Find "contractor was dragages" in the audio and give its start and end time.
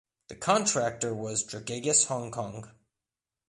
0.35-2.07